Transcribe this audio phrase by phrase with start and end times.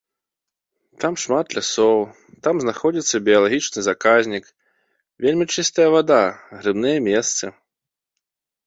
[1.03, 1.99] Там шмат лясоў,
[2.47, 4.45] там знаходзіцца біялагічны заказнік,
[5.27, 6.21] вельмі чыстая вада,
[6.59, 7.45] грыбныя месцы.